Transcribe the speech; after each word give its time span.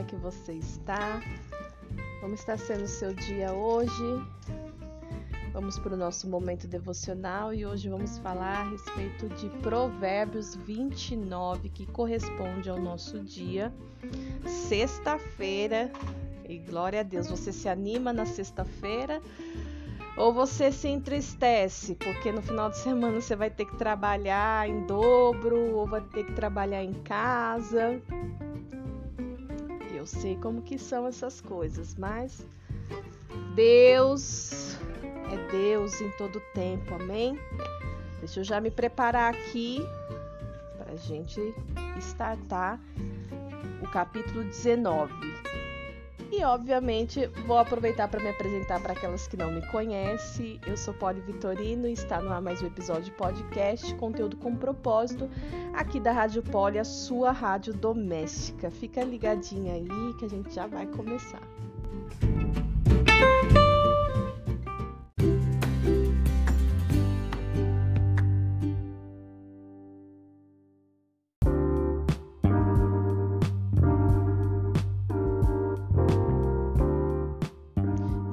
é 0.00 0.04
que 0.04 0.16
você 0.16 0.54
está? 0.54 1.20
Como 2.20 2.34
está 2.34 2.56
sendo 2.56 2.84
o 2.84 2.88
seu 2.88 3.12
dia 3.12 3.52
hoje? 3.52 4.24
Vamos 5.52 5.78
para 5.78 5.92
o 5.92 5.96
nosso 5.96 6.28
momento 6.28 6.66
devocional 6.66 7.52
e 7.52 7.66
hoje 7.66 7.88
vamos 7.88 8.16
falar 8.18 8.60
a 8.60 8.70
respeito 8.70 9.28
de 9.28 9.50
Provérbios 9.60 10.54
29, 10.54 11.68
que 11.68 11.86
corresponde 11.86 12.70
ao 12.70 12.80
nosso 12.80 13.20
dia, 13.20 13.72
sexta-feira. 14.68 15.92
E 16.48 16.58
glória 16.58 17.00
a 17.00 17.02
Deus, 17.02 17.28
você 17.28 17.52
se 17.52 17.68
anima 17.68 18.12
na 18.12 18.24
sexta-feira 18.24 19.20
ou 20.16 20.32
você 20.32 20.72
se 20.72 20.88
entristece 20.88 21.94
porque 21.94 22.32
no 22.32 22.40
final 22.40 22.70
de 22.70 22.78
semana 22.78 23.20
você 23.20 23.36
vai 23.36 23.50
ter 23.50 23.66
que 23.66 23.76
trabalhar 23.76 24.68
em 24.68 24.86
dobro 24.86 25.76
ou 25.76 25.86
vai 25.86 26.00
ter 26.00 26.24
que 26.24 26.32
trabalhar 26.32 26.82
em 26.82 26.94
casa. 27.02 28.00
Eu 30.00 30.06
sei 30.06 30.34
como 30.34 30.62
que 30.62 30.78
são 30.78 31.06
essas 31.06 31.42
coisas, 31.42 31.94
mas 31.94 32.46
Deus 33.54 34.74
é 35.30 35.50
Deus 35.52 36.00
em 36.00 36.10
todo 36.12 36.40
tempo, 36.54 36.94
amém? 36.94 37.38
Deixa 38.18 38.40
eu 38.40 38.44
já 38.44 38.62
me 38.62 38.70
preparar 38.70 39.34
aqui 39.34 39.78
para 40.78 40.94
a 40.94 40.96
gente 40.96 41.38
startar 41.98 42.80
o 43.82 43.90
capítulo 43.90 44.42
19. 44.42 45.12
E 46.32 46.44
obviamente 46.44 47.26
vou 47.44 47.58
aproveitar 47.58 48.06
para 48.06 48.22
me 48.22 48.30
apresentar 48.30 48.80
para 48.80 48.92
aquelas 48.92 49.26
que 49.26 49.36
não 49.36 49.50
me 49.50 49.66
conhecem. 49.66 50.60
Eu 50.64 50.76
sou 50.76 50.94
Poli 50.94 51.20
Vitorino 51.20 51.88
e 51.88 51.92
está 51.92 52.20
no 52.20 52.30
ar 52.32 52.40
mais 52.40 52.62
um 52.62 52.66
episódio 52.66 53.04
de 53.04 53.10
podcast, 53.10 53.92
conteúdo 53.96 54.36
com 54.36 54.54
propósito, 54.54 55.28
aqui 55.74 55.98
da 55.98 56.12
Rádio 56.12 56.42
Poli, 56.44 56.78
a 56.78 56.84
sua 56.84 57.32
rádio 57.32 57.74
doméstica. 57.74 58.70
Fica 58.70 59.02
ligadinha 59.02 59.74
aí 59.74 60.14
que 60.18 60.24
a 60.24 60.28
gente 60.28 60.54
já 60.54 60.68
vai 60.68 60.86
começar. 60.86 61.42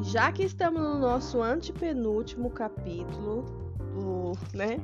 Já 0.07 0.31
que 0.31 0.41
estamos 0.41 0.81
no 0.81 0.97
nosso 0.97 1.41
antepenúltimo 1.41 2.49
capítulo, 2.49 3.43
do, 3.93 4.31
né, 4.53 4.79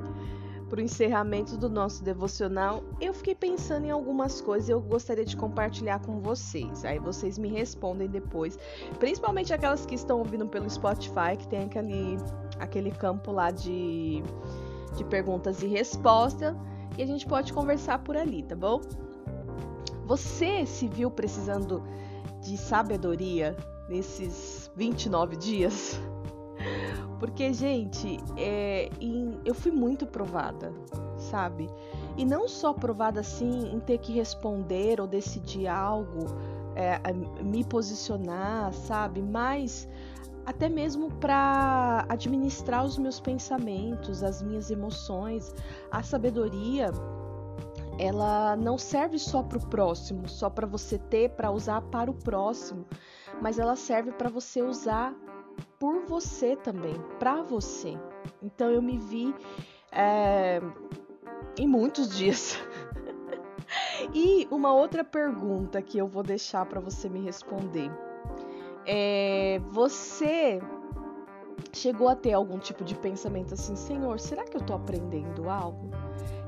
para 0.69 0.80
o 0.80 0.81
encerramento 0.81 1.55
do 1.55 1.69
nosso 1.69 2.03
devocional, 2.03 2.83
eu 2.99 3.13
fiquei 3.13 3.33
pensando 3.33 3.85
em 3.85 3.91
algumas 3.91 4.41
coisas 4.41 4.67
e 4.67 4.73
eu 4.73 4.81
gostaria 4.81 5.23
de 5.23 5.38
compartilhar 5.38 5.99
com 5.99 6.19
vocês. 6.19 6.83
Aí 6.83 6.99
vocês 6.99 7.38
me 7.38 7.47
respondem 7.47 8.09
depois, 8.09 8.59
principalmente 8.99 9.53
aquelas 9.53 9.85
que 9.85 9.95
estão 9.95 10.19
ouvindo 10.19 10.45
pelo 10.45 10.69
Spotify, 10.69 11.37
que 11.39 11.47
tem 11.47 11.63
aquele, 11.63 12.17
aquele 12.59 12.91
campo 12.91 13.31
lá 13.31 13.49
de, 13.49 14.21
de 14.97 15.05
perguntas 15.05 15.63
e 15.63 15.67
respostas, 15.67 16.53
e 16.97 17.02
a 17.02 17.05
gente 17.05 17.25
pode 17.25 17.53
conversar 17.53 17.99
por 17.99 18.17
ali, 18.17 18.43
tá 18.43 18.58
bom? 18.58 18.81
Você 20.05 20.65
se 20.65 20.85
viu 20.89 21.09
precisando 21.09 21.81
de 22.41 22.58
sabedoria 22.58 23.55
nesses 23.88 24.72
29 24.76 25.36
dias. 25.36 26.00
Porque, 27.20 27.53
gente, 27.53 28.17
é, 28.38 28.89
em, 29.00 29.39
eu 29.45 29.53
fui 29.53 29.72
muito 29.72 30.06
provada, 30.06 30.73
sabe? 31.17 31.70
E 32.17 32.26
não 32.26 32.48
só 32.48 32.73
provada 32.73 33.22
assim 33.22 33.73
em 33.73 33.80
ter 33.80 33.98
que 34.00 34.11
responder 34.11 35.00
ou 35.00 35.08
decidir 35.08 35.67
algo, 35.67 36.26
é, 36.76 36.99
me 37.42 37.64
posicionar, 37.64 38.73
sabe? 38.73 39.22
Mas 39.22 39.88
até 40.45 40.67
mesmo 40.67 41.10
para 41.10 42.05
administrar 42.10 42.83
os 42.83 42.98
meus 42.98 43.20
pensamentos, 43.20 44.23
as 44.23 44.42
minhas 44.42 44.70
emoções. 44.70 45.54
A 45.92 46.04
sabedoria, 46.04 46.92
ela 47.99 48.55
não 48.55 48.77
serve 48.77 49.20
só 49.20 49.43
para 49.43 49.58
o 49.58 49.67
próximo, 49.67 50.27
só 50.27 50.49
para 50.49 50.67
você 50.67 50.98
ter, 50.98 51.30
para 51.31 51.52
usar 51.52 51.81
para 51.81 52.09
o 52.09 52.14
próximo 52.14 52.86
mas 53.42 53.59
ela 53.59 53.76
serve 53.76 54.11
para 54.11 54.30
você 54.30 54.61
usar 54.61 55.14
por 55.80 56.05
você 56.05 56.55
também, 56.55 56.95
para 57.20 57.42
você. 57.42 57.98
Então 58.42 58.70
eu 58.71 58.81
me 58.81 58.98
vi 58.98 59.33
é, 59.92 60.61
em 61.58 61.67
muitos 61.67 62.15
dias. 62.15 62.58
e 64.14 64.48
uma 64.49 64.73
outra 64.73 65.04
pergunta 65.04 65.81
que 65.81 65.98
eu 65.98 66.08
vou 66.08 66.23
deixar 66.23 66.65
para 66.65 66.80
você 66.80 67.10
me 67.10 67.21
responder 67.21 67.92
é: 68.86 69.60
você 69.70 70.61
chegou 71.73 72.08
a 72.08 72.15
ter 72.15 72.33
algum 72.33 72.60
tipo 72.60 72.83
de 72.83 72.95
pensamento 72.95 73.54
assim, 73.54 73.75
Senhor, 73.75 74.20
será 74.20 74.43
que 74.45 74.55
eu 74.55 74.61
estou 74.61 74.75
aprendendo 74.75 75.49
algo? 75.49 75.89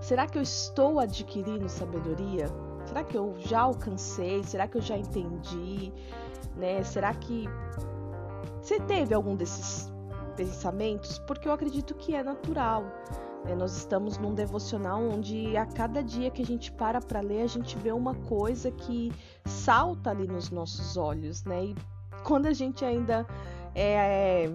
Será 0.07 0.27
que 0.27 0.38
eu 0.38 0.41
estou 0.41 0.99
adquirindo 0.99 1.67
sabedoria? 1.67 2.47
Será 2.85 3.03
que 3.03 3.17
eu 3.17 3.35
já 3.39 3.61
alcancei? 3.61 4.43
Será 4.43 4.67
que 4.67 4.77
eu 4.77 4.81
já 4.81 4.95
entendi? 4.95 5.91
né? 6.55 6.83
Será 6.83 7.13
que 7.13 7.47
você 8.61 8.79
teve 8.79 9.13
algum 9.13 9.35
desses 9.35 9.91
pensamentos? 10.35 11.19
Porque 11.19 11.47
eu 11.47 11.51
acredito 11.51 11.94
que 11.95 12.15
é 12.15 12.23
natural. 12.23 12.83
Né? 13.44 13.55
Nós 13.55 13.77
estamos 13.77 14.17
num 14.17 14.33
devocional 14.33 15.01
onde 15.01 15.55
a 15.55 15.65
cada 15.65 16.03
dia 16.03 16.31
que 16.31 16.41
a 16.41 16.45
gente 16.45 16.71
para 16.71 17.01
para 17.01 17.21
ler, 17.21 17.41
a 17.41 17.47
gente 17.47 17.77
vê 17.77 17.91
uma 17.91 18.15
coisa 18.15 18.71
que 18.71 19.11
salta 19.45 20.09
ali 20.09 20.27
nos 20.27 20.49
nossos 20.49 20.97
olhos, 20.97 21.44
né? 21.44 21.65
E 21.65 21.75
quando 22.23 22.47
a 22.47 22.53
gente 22.53 22.83
ainda 22.83 23.25
é, 23.75 24.51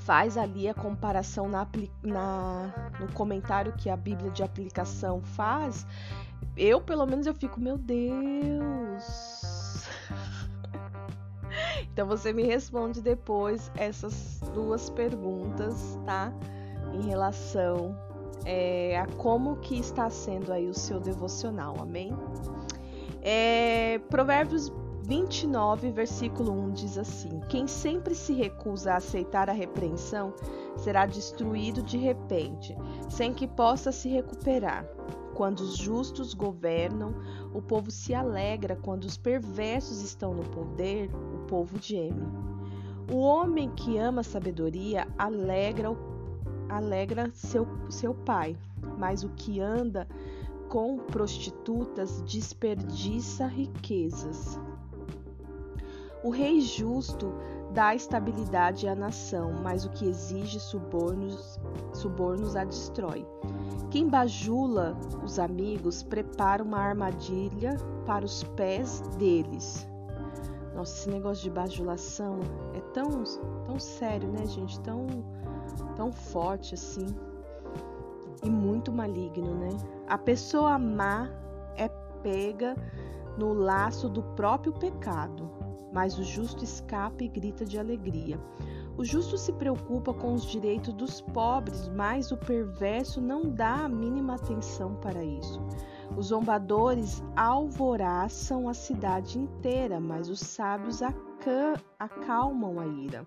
faz 0.00 0.36
ali 0.36 0.68
a 0.68 0.74
comparação 0.74 1.48
na, 1.48 1.66
na, 2.02 2.92
no 2.98 3.12
comentário 3.12 3.72
que 3.72 3.88
a 3.88 3.96
Bíblia 3.96 4.30
de 4.30 4.42
aplicação 4.42 5.20
faz, 5.22 5.86
eu 6.56 6.80
pelo 6.80 7.06
menos 7.06 7.26
eu 7.26 7.34
fico, 7.34 7.60
meu 7.60 7.78
Deus, 7.78 9.04
então 11.92 12.06
você 12.06 12.32
me 12.32 12.42
responde 12.42 13.00
depois 13.00 13.70
essas 13.76 14.40
duas 14.54 14.90
perguntas, 14.90 15.98
tá? 16.04 16.32
Em 16.92 17.02
relação 17.02 17.96
é, 18.44 18.98
a 18.98 19.06
como 19.06 19.56
que 19.56 19.78
está 19.78 20.08
sendo 20.10 20.52
aí 20.52 20.68
o 20.68 20.74
seu 20.74 20.98
devocional, 20.98 21.76
amém? 21.80 22.12
É, 23.22 23.98
Provérbios 24.08 24.72
29, 25.10 25.90
versículo 25.90 26.52
1 26.52 26.70
diz 26.70 26.96
assim: 26.96 27.40
Quem 27.48 27.66
sempre 27.66 28.14
se 28.14 28.32
recusa 28.32 28.92
a 28.92 28.98
aceitar 28.98 29.50
a 29.50 29.52
repreensão 29.52 30.32
será 30.76 31.04
destruído 31.04 31.82
de 31.82 31.98
repente, 31.98 32.76
sem 33.08 33.34
que 33.34 33.48
possa 33.48 33.90
se 33.90 34.08
recuperar. 34.08 34.86
Quando 35.34 35.62
os 35.62 35.76
justos 35.76 36.32
governam, 36.32 37.12
o 37.52 37.60
povo 37.60 37.90
se 37.90 38.14
alegra. 38.14 38.76
Quando 38.76 39.02
os 39.02 39.16
perversos 39.16 40.00
estão 40.00 40.32
no 40.32 40.44
poder, 40.44 41.10
o 41.34 41.38
povo 41.48 41.76
geme. 41.80 42.28
O 43.12 43.18
homem 43.18 43.68
que 43.70 43.98
ama 43.98 44.20
a 44.20 44.24
sabedoria 44.24 45.08
alegra, 45.18 45.88
alegra 46.68 47.28
seu, 47.34 47.66
seu 47.88 48.14
pai, 48.14 48.56
mas 48.96 49.24
o 49.24 49.30
que 49.30 49.58
anda 49.58 50.06
com 50.68 50.98
prostitutas 50.98 52.22
desperdiça 52.22 53.48
riquezas. 53.48 54.56
O 56.22 56.30
rei 56.30 56.60
justo 56.60 57.32
dá 57.72 57.94
estabilidade 57.94 58.86
à 58.86 58.94
nação, 58.94 59.54
mas 59.62 59.84
o 59.84 59.90
que 59.90 60.06
exige 60.06 60.60
subornos, 60.60 61.58
subornos 61.92 62.56
a 62.56 62.64
destrói. 62.64 63.26
Quem 63.90 64.08
bajula 64.08 64.96
os 65.24 65.38
amigos 65.38 66.02
prepara 66.02 66.62
uma 66.62 66.78
armadilha 66.78 67.76
para 68.06 68.24
os 68.24 68.42
pés 68.42 69.00
deles. 69.18 69.88
Nossa, 70.74 70.96
esse 70.98 71.10
negócio 71.10 71.44
de 71.44 71.50
bajulação 71.50 72.38
é 72.74 72.80
tão, 72.92 73.24
tão 73.64 73.78
sério, 73.78 74.28
né, 74.30 74.46
gente? 74.46 74.78
Tão, 74.80 75.06
tão 75.96 76.12
forte 76.12 76.74
assim. 76.74 77.06
E 78.42 78.48
muito 78.48 78.92
maligno, 78.92 79.54
né? 79.54 79.70
A 80.06 80.16
pessoa 80.16 80.78
má 80.78 81.28
é 81.76 81.88
pega 82.22 82.76
no 83.36 83.52
laço 83.52 84.08
do 84.08 84.22
próprio 84.22 84.72
pecado, 84.72 85.50
mas 85.92 86.18
o 86.18 86.22
justo 86.22 86.64
escapa 86.64 87.22
e 87.24 87.28
grita 87.28 87.64
de 87.64 87.78
alegria. 87.78 88.38
O 88.96 89.04
justo 89.04 89.38
se 89.38 89.52
preocupa 89.52 90.12
com 90.12 90.34
os 90.34 90.44
direitos 90.44 90.92
dos 90.92 91.20
pobres, 91.20 91.88
mas 91.88 92.30
o 92.30 92.36
perverso 92.36 93.20
não 93.20 93.48
dá 93.48 93.84
a 93.84 93.88
mínima 93.88 94.34
atenção 94.34 94.94
para 94.96 95.24
isso. 95.24 95.60
Os 96.16 96.26
zombadores 96.26 97.22
alvoraçam 97.36 98.68
a 98.68 98.74
cidade 98.74 99.38
inteira, 99.38 100.00
mas 100.00 100.28
os 100.28 100.40
sábios 100.40 101.00
acalmam 101.98 102.78
a 102.80 102.86
ira. 102.86 103.26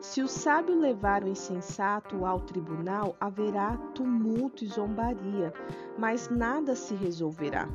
Se 0.00 0.22
o 0.22 0.28
sábio 0.28 0.78
levar 0.78 1.24
o 1.24 1.28
insensato 1.28 2.26
ao 2.26 2.40
tribunal, 2.40 3.16
haverá 3.18 3.76
tumulto 3.94 4.62
e 4.62 4.68
zombaria, 4.68 5.52
mas 5.98 6.28
nada 6.28 6.76
se 6.76 6.94
resolverá. 6.94 7.66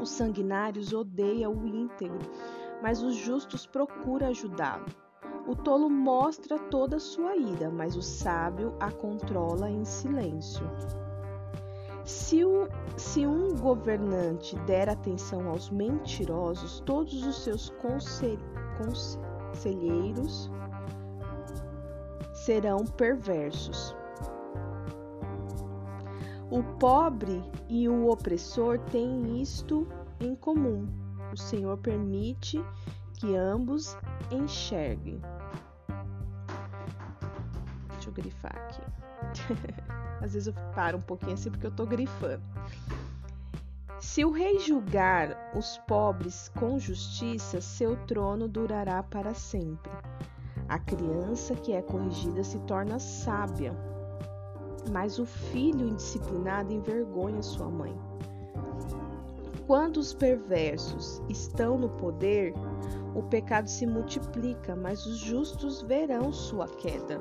Os 0.00 0.10
sanguinários 0.10 0.92
odeiam 0.92 1.52
o 1.52 1.66
íntegro, 1.66 2.18
mas 2.82 3.02
os 3.02 3.14
justos 3.14 3.64
procuram 3.64 4.28
ajudá-lo. 4.28 4.86
O 5.46 5.54
tolo 5.56 5.88
mostra 5.88 6.58
toda 6.58 6.96
a 6.96 7.00
sua 7.00 7.36
ira, 7.36 7.70
mas 7.70 7.96
o 7.96 8.02
sábio 8.02 8.74
a 8.78 8.90
controla 8.90 9.70
em 9.70 9.84
silêncio. 9.84 10.68
Se, 12.04 12.44
o, 12.44 12.68
se, 12.96 13.24
um 13.26 13.54
governante 13.56 14.58
der 14.60 14.88
atenção 14.88 15.48
aos 15.48 15.70
mentirosos, 15.70 16.80
todos 16.80 17.24
os 17.24 17.44
seus 17.44 17.72
conselheiros 18.76 20.50
serão 22.32 22.84
perversos. 22.84 23.94
O 26.50 26.62
pobre 26.78 27.42
e 27.68 27.88
o 27.88 28.08
opressor 28.08 28.78
têm 28.90 29.40
isto 29.40 29.86
em 30.20 30.34
comum: 30.34 31.01
o 31.32 31.36
Senhor 31.36 31.76
permite 31.78 32.62
que 33.14 33.34
ambos 33.36 33.96
enxerguem. 34.30 35.20
Deixa 37.90 38.08
eu 38.08 38.12
grifar 38.12 38.54
aqui. 38.54 38.82
Às 40.22 40.34
vezes 40.34 40.46
eu 40.48 40.54
paro 40.74 40.98
um 40.98 41.02
pouquinho 41.02 41.34
assim 41.34 41.50
porque 41.50 41.66
eu 41.66 41.70
tô 41.70 41.86
grifando. 41.86 42.42
Se 43.98 44.24
o 44.24 44.30
rei 44.30 44.58
julgar 44.58 45.52
os 45.56 45.78
pobres 45.86 46.50
com 46.58 46.78
justiça, 46.78 47.60
seu 47.60 47.96
trono 48.06 48.48
durará 48.48 49.02
para 49.02 49.32
sempre. 49.32 49.92
A 50.68 50.78
criança 50.78 51.54
que 51.54 51.72
é 51.72 51.82
corrigida 51.82 52.42
se 52.42 52.58
torna 52.60 52.98
sábia 52.98 53.76
mas 54.90 55.18
o 55.18 55.26
filho 55.26 55.86
indisciplinado 55.86 56.72
envergonha 56.72 57.42
sua 57.42 57.68
mãe. 57.68 57.94
Quando 59.72 59.96
os 59.96 60.12
perversos 60.12 61.22
estão 61.30 61.78
no 61.78 61.88
poder, 61.88 62.52
o 63.14 63.22
pecado 63.22 63.68
se 63.68 63.86
multiplica, 63.86 64.76
mas 64.76 65.06
os 65.06 65.16
justos 65.16 65.80
verão 65.80 66.30
sua 66.30 66.68
queda. 66.68 67.18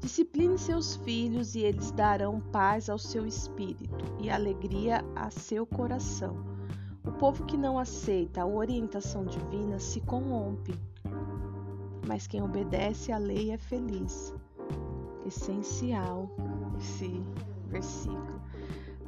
Discipline 0.00 0.58
seus 0.58 0.96
filhos 0.96 1.54
e 1.54 1.60
eles 1.60 1.90
darão 1.90 2.40
paz 2.40 2.88
ao 2.88 2.96
seu 2.98 3.26
espírito 3.26 4.06
e 4.18 4.30
alegria 4.30 5.04
a 5.14 5.28
seu 5.28 5.66
coração. 5.66 6.42
O 7.04 7.12
povo 7.12 7.44
que 7.44 7.58
não 7.58 7.78
aceita 7.78 8.40
a 8.40 8.46
orientação 8.46 9.26
divina 9.26 9.78
se 9.78 10.00
corrompe 10.00 10.72
mas 12.06 12.26
quem 12.26 12.42
obedece 12.42 13.12
à 13.12 13.18
lei 13.18 13.50
é 13.50 13.58
feliz. 13.58 14.34
Essencial 15.26 16.30
esse 16.78 17.22
versículo. 17.66 18.40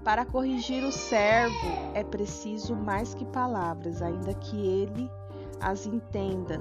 Para 0.04 0.24
corrigir 0.24 0.82
o 0.84 0.92
servo 0.92 1.66
é 1.94 2.02
preciso 2.02 2.74
mais 2.74 3.14
que 3.14 3.24
palavras, 3.26 4.00
ainda 4.00 4.32
que 4.34 4.56
ele 4.56 5.10
as 5.60 5.86
entenda, 5.86 6.58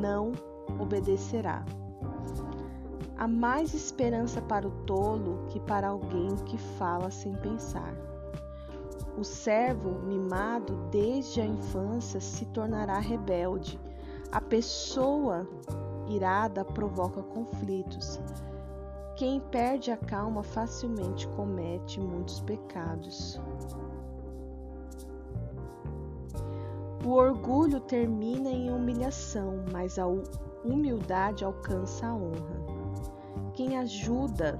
não 0.00 0.32
obedecerá. 0.78 1.64
Há 3.18 3.28
mais 3.28 3.74
esperança 3.74 4.40
para 4.40 4.66
o 4.66 4.70
tolo 4.84 5.46
que 5.48 5.60
para 5.60 5.88
alguém 5.88 6.34
que 6.46 6.56
fala 6.56 7.10
sem 7.10 7.34
pensar. 7.34 7.94
O 9.16 9.22
servo 9.22 10.00
mimado 10.06 10.74
desde 10.90 11.40
a 11.40 11.46
infância 11.46 12.20
se 12.20 12.46
tornará 12.46 12.98
rebelde 12.98 13.78
a 14.32 14.40
pessoa 14.40 15.46
irada 16.08 16.64
provoca 16.64 17.22
conflitos. 17.22 18.18
Quem 19.16 19.40
perde 19.40 19.90
a 19.90 19.96
calma 19.96 20.42
facilmente 20.42 21.28
comete 21.28 22.00
muitos 22.00 22.40
pecados. 22.40 23.40
O 27.04 27.10
orgulho 27.10 27.80
termina 27.80 28.48
em 28.48 28.70
humilhação, 28.70 29.64
mas 29.72 29.98
a 29.98 30.06
humildade 30.64 31.44
alcança 31.44 32.06
a 32.06 32.14
honra. 32.14 32.62
Quem 33.54 33.76
ajuda 33.76 34.58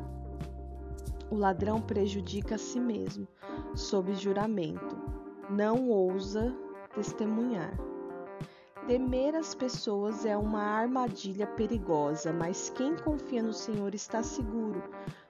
o 1.31 1.37
ladrão 1.37 1.81
prejudica 1.81 2.57
a 2.57 2.59
si 2.59 2.79
mesmo, 2.79 3.27
sob 3.75 4.13
juramento. 4.15 4.97
Não 5.49 5.89
ousa 5.89 6.55
testemunhar. 6.95 7.73
Temer 8.87 9.37
as 9.37 9.55
pessoas 9.55 10.27
é 10.27 10.37
uma 10.37 10.61
armadilha 10.61 11.47
perigosa, 11.47 12.33
mas 12.33 12.69
quem 12.71 12.97
confia 12.97 13.41
no 13.41 13.53
Senhor 13.53 13.95
está 13.95 14.25
seguro. 14.25 14.83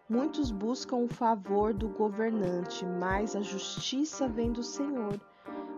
Muitos 0.08 0.50
buscam 0.50 0.96
o 0.96 1.08
favor 1.08 1.74
do 1.74 1.90
governante, 1.90 2.86
mas 2.86 3.36
a 3.36 3.42
justiça 3.42 4.26
vem 4.26 4.50
do 4.52 4.62
Senhor. 4.62 5.20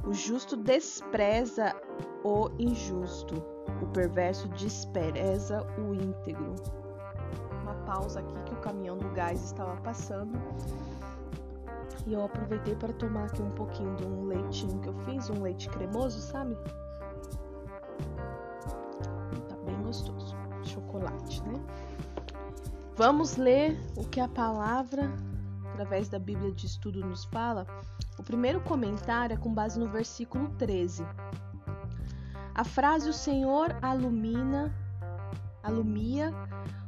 O 0.07 0.13
justo 0.13 0.57
despreza 0.57 1.75
o 2.23 2.49
injusto, 2.61 3.43
o 3.83 3.87
perverso 3.89 4.49
despreza 4.51 5.67
o 5.77 5.95
íntegro. 5.95 6.55
Uma 7.63 7.75
pausa 7.87 8.21
aqui 8.21 8.41
que 8.45 8.55
o 8.55 8.61
caminhão 8.61 8.97
do 8.97 9.09
gás 9.11 9.43
estava 9.43 9.77
passando. 9.81 10.41
E 12.07 12.13
eu 12.13 12.25
aproveitei 12.25 12.77
para 12.77 12.93
tomar 12.93 13.25
aqui 13.25 13.43
um 13.43 13.51
pouquinho 13.51 13.97
de 13.97 14.05
um 14.07 14.27
leitinho 14.27 14.79
que 14.81 14.89
eu 14.89 14.95
fiz, 15.05 15.29
um 15.29 15.43
leite 15.43 15.69
cremoso, 15.69 16.21
sabe? 16.21 16.57
Chocolate, 21.05 21.43
né? 21.43 21.61
Vamos 22.97 23.37
ler 23.37 23.79
o 23.97 24.05
que 24.05 24.21
a 24.21 24.29
palavra, 24.29 25.13
através 25.73 26.09
da 26.09 26.19
Bíblia 26.19 26.53
de 26.53 26.67
Estudo, 26.67 27.01
nos 27.01 27.25
fala. 27.25 27.67
O 28.19 28.23
primeiro 28.23 28.61
comentário 28.61 29.35
é 29.35 29.37
com 29.37 29.53
base 29.53 29.79
no 29.79 29.89
versículo 29.89 30.49
13. 30.59 31.05
A 32.55 32.65
frase 32.65 33.09
o 33.09 33.13
Senhor 33.13 33.77
alumina, 33.83 34.73
alumia 35.63 36.33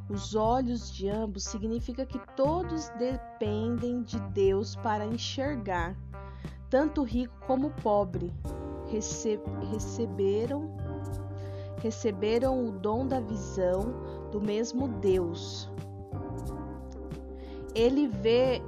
os 0.09 0.37
olhos 0.37 0.93
de 0.93 1.09
ambos 1.09 1.43
significa 1.43 2.07
que 2.07 2.21
todos 2.37 2.89
dependem 2.91 4.03
de 4.03 4.21
Deus 4.31 4.77
para 4.77 5.05
enxergar. 5.05 5.97
Tanto 6.71 7.03
rico 7.03 7.35
como 7.45 7.71
pobre 7.71 8.33
rece 8.89 9.41
receberam 9.73 10.77
receberam 11.87 12.67
o 12.67 12.73
dom 12.73 13.07
da 13.07 13.21
visão 13.21 13.95
do 14.33 14.41
mesmo 14.41 14.89
Deus. 14.89 15.71
Ele 17.77 18.09
vê 18.09 18.61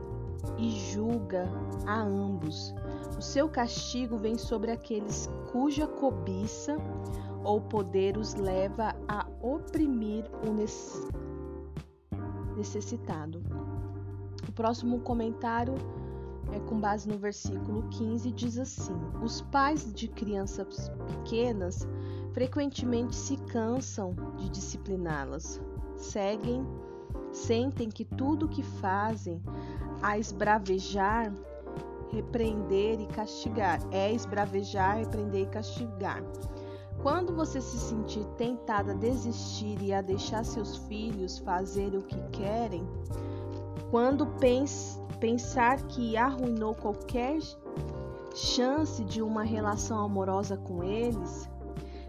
e 0.57 0.71
julga 0.71 1.49
a 1.85 2.01
ambos. 2.01 2.73
O 3.19 3.21
seu 3.21 3.49
castigo 3.49 4.17
vem 4.17 4.39
sobre 4.39 4.71
aqueles 4.71 5.29
cuja 5.51 5.85
cobiça 5.87 6.77
ou 7.43 7.61
poder 7.61 8.17
os 8.17 8.35
leva 8.35 8.95
a 9.09 9.27
oprimir 9.43 10.25
o 10.47 10.53
necessitado. 12.57 13.43
O 14.49 14.53
próximo 14.53 15.01
comentário 15.01 15.75
é 16.53 16.61
com 16.61 16.79
base 16.81 17.09
no 17.09 17.19
versículo 17.19 17.83
15 17.91 18.31
diz 18.31 18.59
assim: 18.59 18.95
Os 19.23 19.41
pais 19.43 19.93
de 19.93 20.07
crianças 20.07 20.89
pequenas 21.09 21.87
frequentemente 22.33 23.15
se 23.15 23.37
cansam 23.37 24.15
de 24.37 24.49
discipliná-las. 24.49 25.61
Seguem, 25.97 26.67
sentem 27.33 27.89
que 27.89 28.05
tudo 28.05 28.47
o 28.47 28.49
que 28.49 28.63
fazem 28.63 29.43
a 30.03 30.19
esbravejar, 30.19 31.33
repreender 32.11 33.01
e 33.01 33.07
castigar 33.07 33.81
é 33.91 34.13
esbravejar, 34.13 34.99
repreender 34.99 35.43
e 35.43 35.47
castigar. 35.47 36.23
Quando 37.03 37.35
você 37.35 37.61
se 37.61 37.79
sentir 37.79 38.25
tentada 38.37 38.93
a 38.93 38.97
desistir 38.97 39.81
e 39.81 39.93
a 39.93 40.01
deixar 40.01 40.45
seus 40.45 40.77
filhos 40.77 41.39
fazerem 41.39 41.99
o 41.99 42.03
que 42.03 42.21
querem, 42.33 42.87
quando 43.91 44.27
pens 44.27 45.01
pensar 45.21 45.81
que 45.83 46.17
arruinou 46.17 46.75
qualquer 46.75 47.39
chance 48.35 49.05
de 49.05 49.23
uma 49.23 49.43
relação 49.43 50.05
amorosa 50.05 50.57
com 50.57 50.83
eles, 50.83 51.49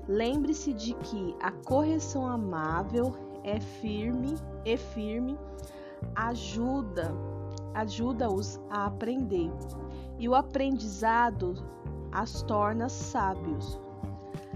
Lembre-se 0.10 0.74
de 0.74 0.96
que 0.96 1.36
a 1.40 1.52
correção 1.52 2.26
amável 2.28 3.14
é 3.44 3.60
firme 3.60 4.34
e 4.66 4.76
firme 4.76 5.38
ajuda 6.16 7.14
ajuda-os 7.76 8.60
a 8.72 8.88
aprender 8.88 9.52
e 10.18 10.28
o 10.28 10.34
aprendizado 10.34 11.54
as 12.12 12.42
torna 12.42 12.90
sábios. 12.90 13.80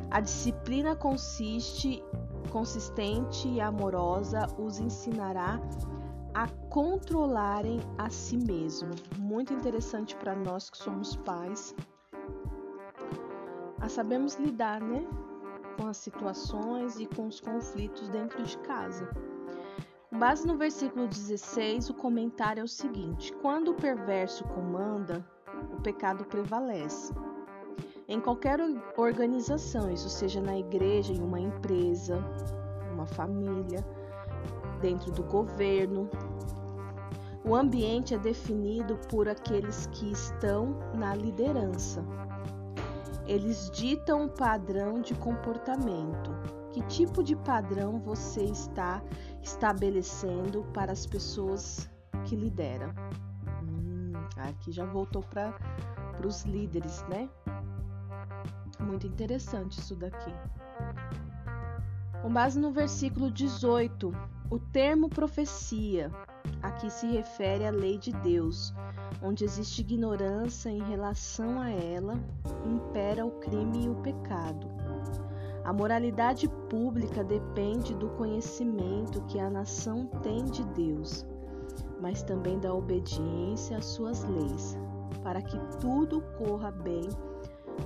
A 0.10 0.20
disciplina 0.20 0.96
consiste 0.96 2.04
consistente 2.50 3.48
e 3.48 3.62
amorosa 3.62 4.48
os 4.58 4.80
ensinará 4.80 5.60
a 6.34 6.48
controlarem 6.70 7.80
a 7.98 8.10
si 8.10 8.38
mesmo. 8.38 8.90
Muito 9.20 9.54
interessante 9.54 10.16
para 10.16 10.36
nós 10.36 10.68
que 10.68 10.78
somos 10.78 11.16
pais. 11.18 11.76
A 13.80 13.88
sabemos 13.88 14.36
lidar, 14.36 14.82
né? 14.82 15.06
Com 15.78 15.88
as 15.88 15.98
situações 15.98 17.00
e 17.00 17.06
com 17.06 17.28
os 17.28 17.40
conflitos 17.40 18.08
dentro 18.10 18.42
de 18.44 18.58
casa. 18.60 19.10
Com 20.10 20.20
base 20.20 20.46
no 20.48 20.58
versículo 20.58 21.08
16, 21.08 21.90
o 21.90 21.94
comentário 21.94 22.62
é 22.62 22.64
o 22.64 22.68
seguinte: 22.68 23.34
quando 23.42 23.72
o 23.72 23.76
perverso 23.76 24.44
comanda, 24.46 25.26
o 25.72 25.82
pecado 25.82 26.26
prevalece. 26.26 27.14
Em 28.08 28.20
qualquer 28.20 28.60
organização, 28.98 29.92
isso 29.92 30.10
seja 30.10 30.42
na 30.42 30.58
igreja, 30.58 31.14
em 31.14 31.22
uma 31.22 31.40
empresa, 31.40 32.24
uma 32.94 33.06
família, 33.06 33.84
dentro 34.82 35.12
do 35.12 35.24
governo, 35.24 36.10
o 37.46 37.56
ambiente 37.56 38.14
é 38.14 38.18
definido 38.18 38.98
por 39.10 39.28
aqueles 39.28 39.88
que 39.88 40.12
estão 40.12 40.78
na 40.96 41.14
liderança. 41.14 42.04
Eles 43.26 43.70
ditam 43.72 44.26
o 44.26 44.30
padrão 44.30 45.02
de 45.02 45.14
comportamento. 45.16 46.32
Que 46.72 46.82
tipo 46.84 47.24
de 47.24 47.36
padrão 47.36 48.00
você 48.00 48.44
está 48.44 49.02
estabelecendo 49.42 50.64
para 50.74 50.92
as 50.92 51.06
pessoas 51.06 51.90
que 52.26 52.36
lideram? 52.36 52.90
Hum, 53.62 54.14
aqui 54.38 54.72
já 54.72 54.86
voltou 54.86 55.24
para 55.24 55.54
os 56.26 56.44
líderes, 56.44 57.04
né? 57.08 57.30
Muito 58.80 59.08
interessante 59.08 59.80
isso 59.80 59.96
daqui. 59.96 60.34
Com 62.22 62.34
base 62.34 62.60
no 62.60 62.72
versículo 62.72 63.30
18, 63.30 64.12
o 64.50 64.60
termo 64.60 65.10
profecia 65.10 66.12
aqui 66.62 66.90
se 66.90 67.08
refere 67.08 67.66
à 67.66 67.72
lei 67.72 67.98
de 67.98 68.12
Deus, 68.12 68.74
onde 69.22 69.44
existe 69.44 69.82
ignorância 69.82 70.70
em 70.70 70.82
relação 70.84 71.60
a 71.60 71.70
ela, 71.70 72.16
impera 72.66 73.26
o 73.26 73.32
crime 73.32 73.86
e 73.86 73.90
o 73.90 73.96
pecado. 73.96 74.68
A 75.64 75.72
moralidade 75.72 76.50
pública 76.70 77.24
depende 77.24 77.96
do 77.96 78.10
conhecimento 78.10 79.22
que 79.24 79.40
a 79.40 79.50
nação 79.50 80.08
tem 80.22 80.44
de 80.46 80.64
Deus, 80.68 81.26
mas 82.02 82.22
também 82.22 82.60
da 82.60 82.74
obediência 82.74 83.78
às 83.78 83.86
suas 83.86 84.24
leis, 84.26 84.78
para 85.22 85.42
que 85.42 85.58
tudo 85.80 86.22
corra 86.38 86.70
bem 86.70 87.08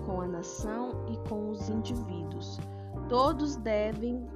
com 0.05 0.21
a 0.21 0.27
nação 0.27 1.05
e 1.07 1.29
com 1.29 1.51
os 1.51 1.69
indivíduos. 1.69 2.59
Todos 3.07 3.55
devem 3.57 4.27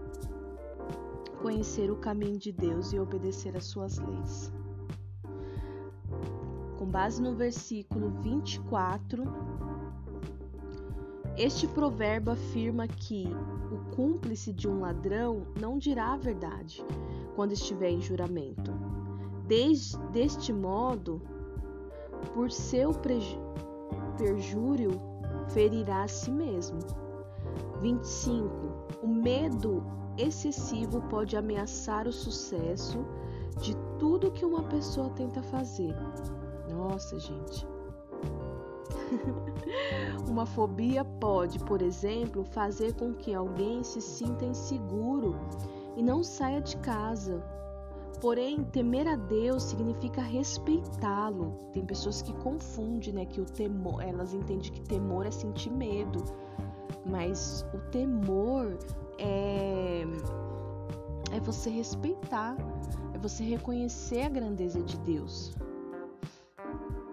conhecer 1.41 1.89
o 1.91 1.95
caminho 1.95 2.37
de 2.37 2.51
Deus 2.51 2.93
e 2.93 2.99
obedecer 2.99 3.55
às 3.57 3.65
suas 3.65 3.97
leis. 3.97 4.51
Com 6.77 6.85
base 6.85 7.21
no 7.21 7.35
versículo 7.35 8.09
24, 8.21 9.23
este 11.37 11.67
provérbio 11.67 12.33
afirma 12.33 12.87
que 12.87 13.25
o 13.71 13.95
cúmplice 13.95 14.51
de 14.51 14.67
um 14.67 14.81
ladrão 14.81 15.47
não 15.59 15.77
dirá 15.77 16.13
a 16.13 16.17
verdade 16.17 16.85
quando 17.35 17.53
estiver 17.53 17.89
em 17.89 18.01
juramento. 18.01 18.71
Desde, 19.47 19.97
deste 20.11 20.53
modo, 20.53 21.21
por 22.33 22.51
seu 22.51 22.91
perjúrio, 24.17 24.91
ferirá 25.49 26.03
a 26.03 26.07
si 26.07 26.31
mesmo. 26.31 26.79
25. 27.81 28.70
O 29.01 29.07
medo 29.07 29.83
excessivo 30.17 31.01
pode 31.09 31.35
ameaçar 31.35 32.07
o 32.07 32.11
sucesso 32.11 33.05
de 33.61 33.75
tudo 33.97 34.31
que 34.31 34.45
uma 34.45 34.63
pessoa 34.63 35.09
tenta 35.11 35.41
fazer. 35.43 35.95
Nossa, 36.69 37.19
gente. 37.19 37.67
uma 40.27 40.45
fobia 40.45 41.03
pode, 41.03 41.59
por 41.59 41.81
exemplo, 41.81 42.43
fazer 42.43 42.93
com 42.93 43.13
que 43.13 43.33
alguém 43.33 43.83
se 43.83 44.01
sinta 44.01 44.45
inseguro 44.45 45.35
e 45.95 46.03
não 46.03 46.23
saia 46.23 46.61
de 46.61 46.77
casa. 46.77 47.43
Porém, 48.21 48.63
temer 48.65 49.07
a 49.07 49.15
Deus 49.15 49.63
significa 49.63 50.21
respeitá-lo. 50.21 51.57
Tem 51.73 51.83
pessoas 51.83 52.21
que 52.21 52.31
confundem, 52.35 53.13
né, 53.13 53.25
que 53.25 53.41
o 53.41 53.45
temor, 53.45 54.01
elas 54.03 54.33
entendem 54.33 54.71
que 54.71 54.81
temor 54.81 55.25
é 55.25 55.31
sentir 55.31 55.71
medo, 55.71 56.23
mas 57.05 57.65
o 57.73 57.79
temor 57.91 58.77
é, 59.17 60.03
é 61.31 61.39
você 61.39 61.69
respeitar, 61.69 62.55
é 63.13 63.17
você 63.17 63.43
reconhecer 63.43 64.23
a 64.23 64.29
grandeza 64.29 64.81
de 64.81 64.97
Deus, 64.99 65.55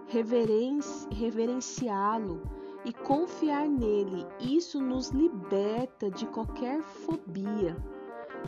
Reverenci, 0.09 1.07
reverenciá-lo 1.13 2.41
e 2.83 2.91
confiar 2.91 3.69
nele. 3.69 4.25
Isso 4.39 4.81
nos 4.81 5.09
liberta 5.09 6.09
de 6.09 6.25
qualquer 6.25 6.81
fobia. 6.81 7.77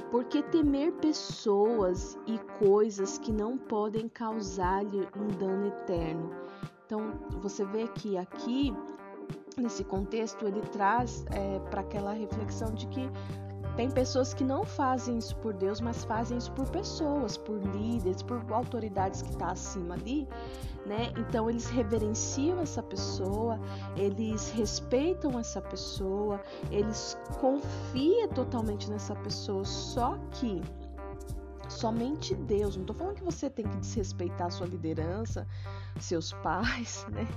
Porque 0.10 0.42
temer 0.42 0.92
pessoas 0.94 2.18
e 2.26 2.40
coisas 2.66 3.20
que 3.20 3.32
não 3.32 3.60
podem 3.60 4.10
causar-lhe 4.10 5.08
um 5.16 5.28
dano 5.38 5.68
eterno. 5.68 6.32
Então, 6.84 7.14
você 7.42 7.64
vê 7.64 7.88
que 7.90 8.18
aqui, 8.18 8.74
nesse 9.58 9.84
contexto, 9.84 10.48
ele 10.48 10.62
traz 10.62 11.26
é, 11.32 11.60
para 11.70 11.82
aquela 11.82 12.14
reflexão 12.14 12.74
de 12.74 12.88
que 12.88 13.10
tem 13.76 13.90
pessoas 13.90 14.34
que 14.34 14.44
não 14.44 14.66
fazem 14.66 15.18
isso 15.18 15.36
por 15.38 15.54
Deus, 15.54 15.80
mas 15.80 16.04
fazem 16.04 16.38
isso 16.38 16.52
por 16.52 16.70
pessoas, 16.70 17.38
por 17.38 17.58
líderes, 17.58 18.22
por 18.22 18.44
autoridades 18.52 19.22
que 19.22 19.30
estão 19.30 19.48
tá 19.48 19.54
acima 19.54 19.96
ali, 19.96 20.28
né? 20.86 21.14
Então 21.18 21.50
eles 21.50 21.68
reverenciam 21.68 22.60
essa 22.60 22.84
pessoa, 22.84 23.60
eles 23.96 24.52
respeitam 24.52 25.40
essa 25.40 25.62
pessoa, 25.62 26.42
eles 26.70 27.18
confiam 27.40 28.28
totalmente 28.30 28.90
nessa 28.90 29.16
pessoa, 29.16 29.64
só 29.64 30.18
que 30.32 30.62
somente 31.72 32.36
Deus. 32.36 32.76
Não 32.76 32.84
estou 32.84 32.96
falando 32.96 33.16
que 33.16 33.24
você 33.24 33.50
tem 33.50 33.68
que 33.68 33.78
desrespeitar 33.78 34.48
a 34.48 34.50
sua 34.50 34.68
liderança, 34.68 35.48
seus 36.00 36.34
pais, 36.34 37.06
né? 37.12 37.28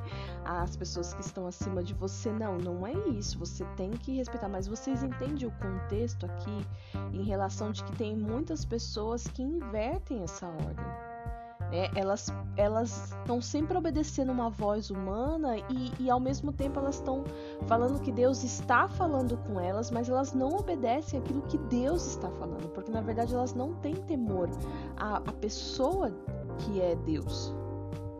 As 0.44 0.76
pessoas 0.76 1.14
que 1.14 1.20
estão 1.20 1.46
acima 1.46 1.82
de 1.82 1.94
você. 1.94 2.32
Não, 2.32 2.58
não 2.58 2.86
é 2.86 2.92
isso. 3.08 3.38
Você 3.38 3.64
tem 3.76 3.90
que 3.92 4.12
respeitar. 4.12 4.48
Mas 4.48 4.66
vocês 4.66 5.02
entendem 5.02 5.46
o 5.46 5.52
contexto 5.52 6.26
aqui 6.26 6.66
em 7.12 7.22
relação 7.22 7.70
de 7.70 7.82
que 7.84 7.92
tem 7.96 8.16
muitas 8.16 8.64
pessoas 8.64 9.26
que 9.26 9.42
invertem 9.42 10.22
essa 10.22 10.46
ordem. 10.46 11.03
É, 11.74 11.90
elas 11.96 12.32
elas 12.56 13.10
estão 13.18 13.40
sempre 13.40 13.76
obedecendo 13.76 14.30
uma 14.30 14.48
voz 14.48 14.90
humana 14.90 15.56
e, 15.68 15.92
e 15.98 16.08
ao 16.08 16.20
mesmo 16.20 16.52
tempo 16.52 16.78
elas 16.78 16.94
estão 16.94 17.24
falando 17.66 18.00
que 18.00 18.12
Deus 18.12 18.44
está 18.44 18.86
falando 18.86 19.36
com 19.38 19.58
elas, 19.58 19.90
mas 19.90 20.08
elas 20.08 20.32
não 20.32 20.50
obedecem 20.50 21.18
aquilo 21.18 21.42
que 21.42 21.58
Deus 21.58 22.06
está 22.06 22.30
falando, 22.30 22.68
porque 22.68 22.92
na 22.92 23.00
verdade 23.00 23.34
elas 23.34 23.54
não 23.54 23.74
têm 23.74 23.96
temor 23.96 24.48
à, 24.96 25.16
à 25.16 25.32
pessoa 25.32 26.12
que 26.58 26.80
é 26.80 26.94
Deus. 26.94 27.52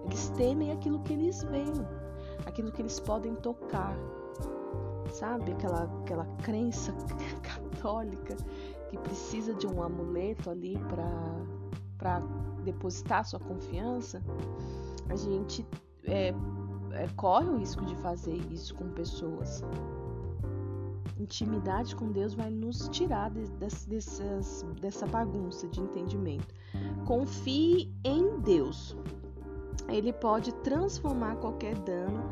Eles 0.05 0.31
temem 0.31 0.73
aquilo 0.73 0.99
que 1.05 1.13
eles 1.13 1.45
veem, 1.45 1.87
aquilo 2.47 2.73
que 2.73 2.83
eles 2.83 2.99
podem 2.99 3.37
tocar, 3.37 3.97
sabe? 5.13 5.53
Aquela, 5.53 5.85
aquela 6.03 6.27
crença 6.43 6.93
católica 7.41 8.37
que 8.91 8.99
precisa 8.99 9.55
de 9.55 9.69
um 9.69 9.81
amuleto 9.81 10.51
ali 10.51 10.77
para 10.89 11.09
depositar 12.65 13.25
sua 13.25 13.41
confiança, 13.41 14.23
a 15.09 15.17
gente 15.17 15.67
é, 16.05 16.35
é, 16.93 17.09
corre 17.17 17.47
o 17.47 17.59
risco 17.59 17.85
de 17.85 17.95
fazer 17.97 18.37
isso 18.51 18.75
com 18.75 18.89
pessoas. 18.91 19.63
Intimidade 21.19 21.95
com 21.95 22.11
Deus 22.11 22.35
vai 22.35 22.51
nos 22.51 22.89
tirar 22.89 23.31
de, 23.31 23.45
de, 23.45 23.87
dessas, 23.89 24.67
dessa 24.81 25.07
bagunça 25.07 25.69
de 25.69 25.81
entendimento. 25.81 26.55
Confie 27.07 27.93
em 28.05 28.41
Deus. 28.41 28.97
Ele 29.89 30.13
pode 30.13 30.53
transformar 30.57 31.37
qualquer 31.37 31.77
dano 31.81 32.25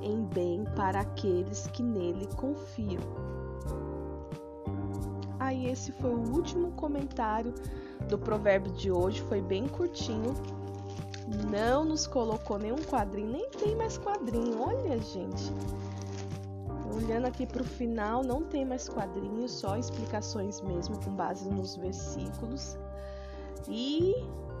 em 0.00 0.24
bem 0.24 0.64
para 0.74 1.00
aqueles 1.00 1.66
que 1.68 1.82
nele 1.82 2.26
confiam. 2.36 3.02
Aí, 5.38 5.66
esse 5.66 5.90
foi 5.92 6.14
o 6.14 6.32
último 6.34 6.72
comentário 6.72 7.52
do 8.10 8.18
provérbio 8.18 8.72
de 8.72 8.90
hoje 8.90 9.22
foi 9.22 9.40
bem 9.40 9.68
curtinho. 9.68 10.34
Não 11.48 11.84
nos 11.84 12.08
colocou 12.08 12.58
nenhum 12.58 12.82
quadrinho, 12.82 13.30
nem 13.30 13.48
tem 13.50 13.76
mais 13.76 13.96
quadrinho. 13.96 14.60
Olha, 14.60 14.98
gente. 14.98 15.52
Olhando 16.92 17.26
aqui 17.26 17.46
para 17.46 17.62
o 17.62 17.64
final, 17.64 18.24
não 18.24 18.42
tem 18.42 18.64
mais 18.64 18.88
quadrinhos, 18.88 19.52
só 19.52 19.76
explicações 19.76 20.60
mesmo 20.60 20.98
com 21.04 21.12
base 21.12 21.48
nos 21.48 21.76
versículos. 21.76 22.76
E 23.68 24.12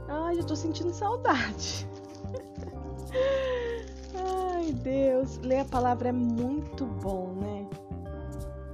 ai, 0.08 0.38
eu 0.38 0.44
tô 0.44 0.54
sentindo 0.54 0.94
saudade. 0.94 1.86
ai, 4.54 4.72
Deus, 4.72 5.38
ler 5.38 5.60
a 5.60 5.64
palavra 5.64 6.10
é 6.10 6.12
muito 6.12 6.86
bom, 6.86 7.32
né? 7.34 7.59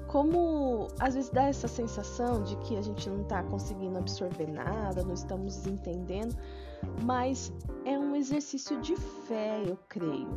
Como 0.09 0.89
às 1.01 1.15
vezes 1.15 1.31
dá 1.31 1.45
essa 1.45 1.69
sensação 1.69 2.43
de 2.43 2.57
que 2.57 2.77
a 2.77 2.83
gente 2.83 3.09
não 3.09 3.23
está 3.23 3.43
conseguindo 3.43 3.99
absorver 3.99 4.47
nada, 4.47 5.03
não 5.03 5.15
estamos 5.15 5.67
entendendo, 5.67 6.37
mas 7.03 7.53
é 7.85 7.99
um 7.99 8.15
exercício 8.15 8.81
de 8.81 8.97
fé, 8.97 9.63
eu 9.67 9.79
creio. 9.89 10.29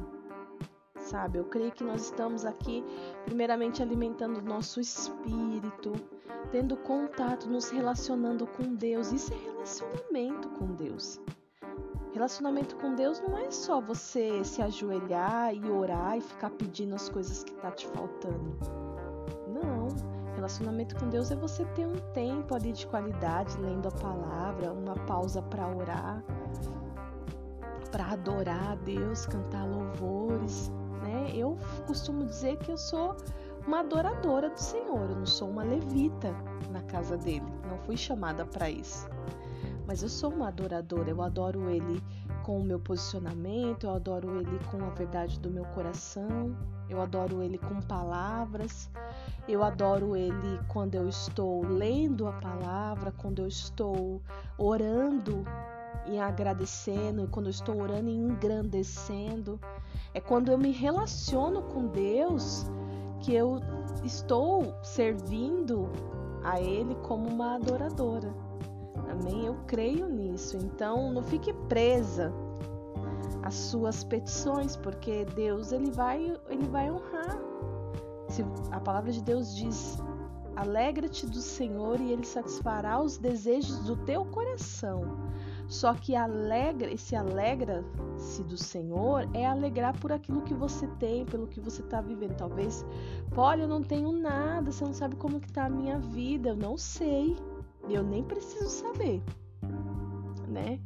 sabe? 0.98 1.40
Eu 1.40 1.46
creio 1.46 1.72
que 1.72 1.84
nós 1.84 2.04
estamos 2.06 2.46
aqui, 2.46 2.84
primeiramente, 3.26 3.82
alimentando 3.82 4.40
o 4.40 4.44
nosso 4.44 4.80
espírito, 4.80 5.94
tendo 6.52 6.78
contato, 6.78 7.50
nos 7.50 7.70
relacionando 7.70 8.46
com 8.46 8.76
Deus. 8.76 9.12
Isso 9.12 9.34
é 9.34 9.38
relacionamento 9.38 10.50
com 10.50 10.68
Deus. 10.76 11.20
Relacionamento 12.14 12.76
com 12.78 12.96
Deus 12.96 13.22
não 13.22 13.38
é 13.38 13.52
só 13.52 13.80
você 13.80 14.44
se 14.44 14.62
ajoelhar 14.62 15.54
e 15.54 15.70
orar 15.70 16.18
e 16.18 16.22
ficar 16.22 16.50
pedindo 16.52 16.96
as 16.96 17.08
coisas 17.08 17.44
que 17.44 17.54
tá 17.56 17.72
te 17.72 17.88
faltando. 17.88 18.58
Não. 19.64 19.88
Relacionamento 20.36 20.96
com 20.96 21.10
Deus 21.10 21.32
é 21.32 21.36
você 21.36 21.66
ter 21.66 21.86
um 21.86 21.98
tempo 22.14 22.56
ali 22.56 22.72
de 22.72 22.88
qualidade 22.88 23.58
lendo 23.60 23.88
a 23.88 23.92
palavra, 23.92 24.72
uma 24.72 24.96
pausa 25.06 25.42
para 25.42 25.68
orar, 25.68 26.24
para 27.92 28.12
adorar 28.12 28.72
a 28.72 28.76
Deus, 28.76 29.26
cantar 29.26 29.66
louvores, 29.66 30.72
né? 31.04 31.32
Eu 31.34 31.58
costumo 31.86 32.26
dizer 32.26 32.58
que 32.58 32.72
eu 32.72 32.78
sou 32.78 33.18
uma 33.68 33.82
adoradora 33.82 34.50
do 34.50 34.60
Senhor, 34.60 35.10
eu 35.10 35.16
não 35.16 35.26
sou 35.26 35.50
uma 35.50 35.64
levita 35.64 36.34
na 36.72 36.82
casa 36.84 37.18
dele, 37.18 37.46
não 37.68 37.78
fui 37.80 37.98
chamada 37.98 38.46
para 38.46 38.70
isso. 38.70 39.08
Mas 39.86 40.04
eu 40.04 40.10
sou 40.10 40.32
uma 40.32 40.50
adoradora, 40.50 41.10
eu 41.10 41.22
adoro 41.22 41.70
ele 41.70 42.02
com 42.44 42.60
o 42.60 42.64
meu 42.64 42.80
posicionamento, 42.80 43.86
eu 43.86 43.92
adoro 43.92 44.40
ele 44.40 44.60
com 44.72 44.84
a 44.84 44.90
verdade 44.90 45.40
do 45.40 45.50
meu 45.50 45.66
coração, 45.66 46.56
eu 46.88 47.02
adoro 47.02 47.42
ele 47.42 47.58
com 47.58 47.82
palavras, 47.82 48.90
eu 49.48 49.64
adoro 49.64 50.16
ele 50.16 50.60
quando 50.68 50.96
eu 50.96 51.08
estou 51.08 51.64
lendo 51.66 52.28
a 52.28 52.34
palavra, 52.34 53.12
quando 53.12 53.42
eu 53.42 53.48
estou 53.48 54.22
orando 54.58 55.44
e 56.06 56.18
agradecendo, 56.20 57.28
quando 57.28 57.48
eu 57.48 57.52
estou 57.52 57.82
orando 57.82 58.10
e 58.10 58.16
engrandecendo. 58.16 59.60
É 60.14 60.20
quando 60.20 60.52
eu 60.52 60.58
me 60.58 60.72
relaciono 60.72 61.62
com 61.64 61.88
Deus 61.88 62.66
que 63.20 63.34
eu 63.34 63.60
estou 64.04 64.74
servindo 64.82 65.90
a 66.44 66.60
Ele 66.60 66.96
como 67.04 67.28
uma 67.30 67.56
adoradora. 67.56 68.34
Amém? 69.10 69.46
Eu 69.46 69.56
creio 69.68 70.08
nisso. 70.08 70.58
Então, 70.58 71.12
não 71.12 71.24
fique 71.24 71.54
presa 71.68 72.32
às 73.44 73.56
suas 73.56 74.04
petições, 74.04 74.76
porque 74.76 75.26
Deus 75.36 75.72
ele 75.72 75.92
vai, 75.92 76.38
ele 76.50 76.68
vai 76.68 76.92
honrar. 76.92 77.49
Se 78.40 78.46
a 78.72 78.80
palavra 78.80 79.12
de 79.12 79.22
Deus 79.22 79.54
diz: 79.54 79.98
"Alegra-te 80.56 81.26
do 81.26 81.42
Senhor 81.42 82.00
e 82.00 82.14
ele 82.14 82.26
satisfará 82.26 83.02
os 83.02 83.18
desejos 83.18 83.80
do 83.82 83.98
teu 83.98 84.24
coração". 84.26 85.02
Só 85.68 85.94
que 85.94 86.16
alegra, 86.16 86.92
esse 86.92 87.16
alegra-se 87.18 88.42
do 88.44 88.58
Senhor 88.58 89.30
é 89.34 89.46
alegrar 89.46 90.00
por 90.00 90.12
aquilo 90.12 90.42
que 90.42 90.54
você 90.54 90.88
tem, 91.00 91.26
pelo 91.26 91.48
que 91.48 91.60
você 91.60 91.82
está 91.82 92.00
vivendo. 92.02 92.38
Talvez, 92.38 92.86
olha, 93.36 93.64
eu 93.64 93.68
não 93.68 93.84
tenho 93.84 94.12
nada, 94.12 94.72
você 94.72 94.86
não 94.86 94.94
sabe 94.94 95.18
como 95.18 95.42
que 95.42 95.52
tá 95.52 95.66
a 95.66 95.70
minha 95.70 96.00
vida, 96.00 96.50
eu 96.50 96.56
não 96.56 96.78
sei. 96.78 97.36
Eu 97.90 98.04
nem 98.04 98.24
preciso 98.24 98.70
saber, 98.70 99.22
né? 100.48 100.80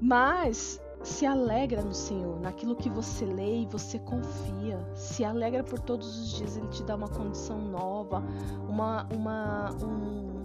Mas 0.00 0.80
se 1.02 1.26
alegra 1.26 1.82
no 1.82 1.94
Senhor, 1.94 2.38
naquilo 2.40 2.76
que 2.76 2.88
você 2.88 3.24
lê 3.24 3.62
e 3.62 3.66
você 3.66 3.98
confia. 3.98 4.78
Se 4.94 5.24
alegra 5.24 5.64
por 5.64 5.78
todos 5.80 6.18
os 6.18 6.30
dias, 6.30 6.56
Ele 6.56 6.68
te 6.68 6.82
dá 6.82 6.94
uma 6.94 7.08
condição 7.08 7.58
nova, 7.58 8.22
uma, 8.68 9.06
uma, 9.12 9.70
um, 9.82 10.42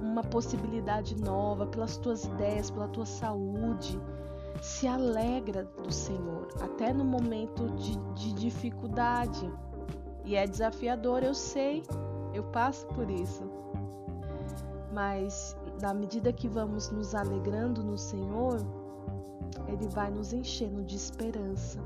uma 0.00 0.22
possibilidade 0.22 1.20
nova, 1.20 1.66
pelas 1.66 1.96
tuas 1.96 2.24
ideias, 2.24 2.70
pela 2.70 2.88
tua 2.88 3.06
saúde. 3.06 3.98
Se 4.60 4.86
alegra 4.86 5.64
do 5.82 5.92
Senhor, 5.92 6.48
até 6.60 6.92
no 6.92 7.04
momento 7.04 7.68
de, 7.70 7.96
de 8.14 8.32
dificuldade. 8.34 9.50
E 10.24 10.36
é 10.36 10.46
desafiador, 10.46 11.22
eu 11.22 11.34
sei, 11.34 11.82
eu 12.34 12.44
passo 12.44 12.86
por 12.88 13.10
isso 13.10 13.60
mas 14.92 15.56
na 15.80 15.94
medida 15.94 16.32
que 16.32 16.48
vamos 16.48 16.90
nos 16.90 17.14
alegrando 17.14 17.82
no 17.82 17.96
Senhor, 17.96 18.60
Ele 19.68 19.88
vai 19.88 20.10
nos 20.10 20.32
enchendo 20.32 20.82
de 20.82 20.96
esperança, 20.96 21.78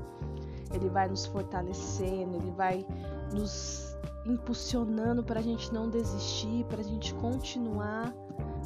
Ele 0.73 0.89
vai 0.89 1.07
nos 1.07 1.25
fortalecendo, 1.25 2.37
Ele 2.37 2.51
vai 2.51 2.85
nos 3.33 3.95
impulsionando 4.25 5.23
para 5.23 5.39
a 5.39 5.43
gente 5.43 5.73
não 5.73 5.89
desistir, 5.89 6.65
para 6.65 6.81
a 6.81 6.83
gente 6.83 7.13
continuar. 7.15 8.13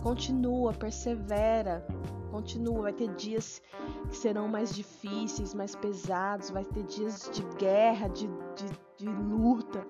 Continua, 0.02 0.74
persevera, 0.74 1.86
continua. 2.32 2.84
Vai 2.84 2.94
ter 2.94 3.14
dias 3.16 3.62
que 4.10 4.16
serão 4.16 4.48
mais 4.48 4.74
difíceis, 4.74 5.54
mais 5.54 5.76
pesados, 5.76 6.50
vai 6.50 6.64
ter 6.64 6.84
dias 6.84 7.30
de 7.34 7.44
guerra, 7.58 8.08
de, 8.08 8.28
de, 8.28 8.66
de 8.98 9.10
luta, 9.10 9.86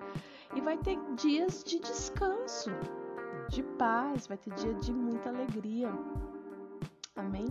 e 0.54 0.60
vai 0.60 0.76
ter 0.76 0.98
dias 1.14 1.62
de 1.62 1.78
descanso 1.78 2.70
de 3.48 3.62
paz, 3.62 4.26
vai 4.26 4.36
ter 4.36 4.52
dia 4.54 4.74
de 4.74 4.92
muita 4.92 5.28
alegria. 5.28 5.90
Amém? 7.16 7.46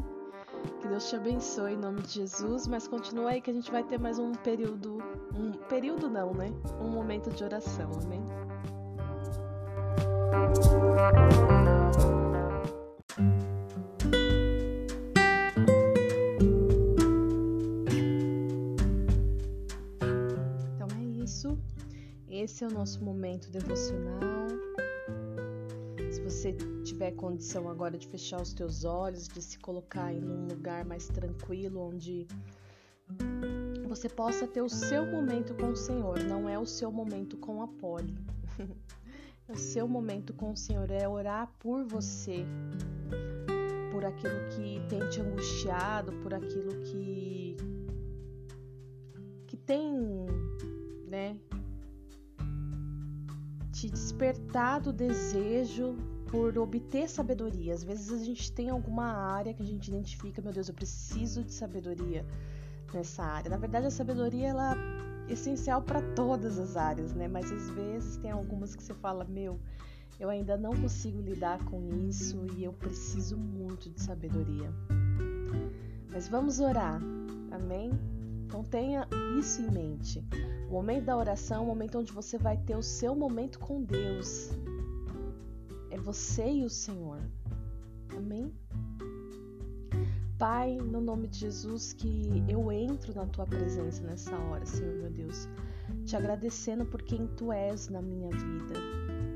Que 0.82 0.88
Deus 0.88 1.10
te 1.10 1.16
abençoe 1.16 1.74
em 1.74 1.78
nome 1.78 2.02
de 2.02 2.14
Jesus, 2.14 2.68
mas 2.68 2.88
continua 2.88 3.32
aí 3.32 3.42
que 3.42 3.50
a 3.50 3.54
gente 3.54 3.72
vai 3.72 3.84
ter 3.84 4.00
mais 4.00 4.20
um 4.20 4.32
período, 4.32 4.98
um 5.36 5.52
período 5.68 6.10
não, 6.10 6.34
né? 6.34 6.52
Um 6.80 6.90
momento 6.90 7.30
de 7.30 7.44
oração, 7.44 7.92
amém? 8.04 8.24
Então 20.76 20.88
é 20.98 21.24
isso. 21.24 21.58
Esse 22.28 22.64
é 22.64 22.68
o 22.68 22.72
nosso 22.72 23.04
momento 23.04 23.50
devocional 23.52 24.59
você 26.30 26.54
tiver 26.84 27.12
condição 27.14 27.68
agora 27.68 27.98
de 27.98 28.08
fechar 28.08 28.40
os 28.40 28.54
teus 28.54 28.86
olhos, 28.86 29.28
de 29.28 29.42
se 29.42 29.58
colocar 29.58 30.14
em 30.14 30.24
um 30.24 30.46
lugar 30.46 30.86
mais 30.86 31.08
tranquilo, 31.08 31.82
onde 31.82 32.28
você 33.88 34.08
possa 34.08 34.46
ter 34.46 34.62
o 34.62 34.70
seu 34.70 35.08
momento 35.08 35.56
com 35.56 35.72
o 35.72 35.76
Senhor, 35.76 36.24
não 36.24 36.48
é 36.48 36.60
o 36.60 36.68
seu 36.68 36.92
momento 36.92 37.36
com 37.38 37.64
a 37.64 37.68
Poli. 37.68 38.16
o 39.50 39.56
seu 39.56 39.88
momento 39.88 40.32
com 40.32 40.52
o 40.52 40.56
Senhor, 40.56 40.92
é 40.92 41.10
orar 41.10 41.52
por 41.58 41.84
você, 41.84 42.46
por 43.92 44.06
aquilo 44.06 44.50
que 44.50 44.80
tem 44.88 45.00
te 45.10 45.22
angustiado, 45.22 46.14
por 46.22 46.32
aquilo 46.32 46.80
que 46.84 47.58
que 49.48 49.58
tem, 49.58 49.92
né, 51.08 51.36
te 53.72 53.90
despertado 53.90 54.92
o 54.92 54.94
desejo 54.94 55.98
por 56.30 56.58
obter 56.58 57.10
sabedoria. 57.10 57.74
Às 57.74 57.84
vezes 57.84 58.12
a 58.12 58.24
gente 58.24 58.52
tem 58.52 58.70
alguma 58.70 59.06
área 59.06 59.54
que 59.54 59.64
a 59.64 59.66
gente 59.66 59.88
identifica, 59.88 60.42
meu 60.42 60.54
Deus, 60.54 60.70
eu 60.70 60.76
preciso 60.76 61.44
de 61.44 61.52
sabedoria 61.52 62.26
nessa 62.94 63.24
área. 63.24 63.50
Na 63.50 63.58
verdade, 63.58 63.88
a 63.88 63.92
sabedoria 63.92 64.48
ela 64.48 64.76
é 65.28 65.34
essencial 65.34 65.82
para 65.82 66.02
todas 66.14 66.60
as 66.60 66.78
áreas, 66.78 67.14
né? 67.14 67.28
Mas 67.28 67.52
às 67.52 67.70
vezes 67.72 68.18
tem 68.18 68.32
algumas 68.32 68.76
que 68.76 68.84
você 68.84 68.94
fala, 68.94 69.26
meu, 69.26 69.60
eu 70.20 70.30
ainda 70.30 70.58
não 70.58 70.72
consigo 70.72 71.22
lidar 71.22 71.64
com 71.66 71.88
isso 72.08 72.46
e 72.56 72.64
eu 72.64 72.74
preciso 72.74 73.38
muito 73.38 73.90
de 73.90 74.02
sabedoria. 74.02 74.72
Mas 76.12 76.28
vamos 76.28 76.60
orar, 76.60 77.02
amém? 77.52 77.92
Então 78.46 78.64
tenha 78.64 79.08
isso 79.38 79.62
em 79.62 79.72
mente. 79.72 80.24
O 80.68 80.74
momento 80.74 81.06
da 81.06 81.18
oração 81.18 81.58
é 81.58 81.62
o 81.62 81.66
momento 81.66 82.00
onde 82.00 82.12
você 82.12 82.38
vai 82.38 82.58
ter 82.58 82.76
o 82.76 82.84
seu 82.84 83.16
momento 83.16 83.60
com 83.60 83.82
Deus. 83.82 84.52
Você 86.00 86.50
e 86.50 86.66
o 86.66 86.70
Senhor. 86.70 87.20
Amém? 88.16 88.54
Pai, 90.38 90.78
no 90.78 91.02
nome 91.02 91.28
de 91.28 91.40
Jesus, 91.40 91.92
que 91.92 92.44
eu 92.48 92.72
entro 92.72 93.14
na 93.14 93.26
tua 93.26 93.46
presença 93.46 94.02
nessa 94.04 94.36
hora, 94.38 94.66
Senhor 94.66 94.96
meu 94.96 95.10
Deus, 95.12 95.50
te 96.06 96.16
agradecendo 96.16 96.86
por 96.86 97.02
quem 97.02 97.28
tu 97.36 97.52
és 97.52 97.90
na 97.90 98.02
minha 98.02 98.30
vida. 98.30 98.76